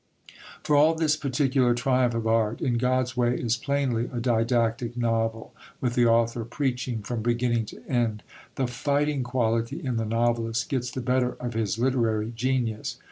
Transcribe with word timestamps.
For 0.63 0.75
all 0.75 0.95
this 0.95 1.15
particular 1.15 1.75
triumph 1.75 2.15
of 2.15 2.25
art, 2.25 2.59
In 2.59 2.79
God's 2.79 3.15
Way 3.15 3.35
is 3.39 3.55
plainly 3.55 4.09
a 4.11 4.19
didactic 4.19 4.97
novel, 4.97 5.53
with 5.79 5.93
the 5.93 6.07
author 6.07 6.43
preaching 6.43 7.03
from 7.03 7.21
beginning 7.21 7.65
to 7.67 7.87
end. 7.87 8.23
The 8.55 8.65
"fighting" 8.65 9.21
quality 9.21 9.79
in 9.85 9.97
the 9.97 10.05
novelist 10.05 10.69
gets 10.69 10.89
the 10.89 11.01
better 11.01 11.33
of 11.33 11.53
his 11.53 11.77
literary 11.77 12.31
genius. 12.35 12.97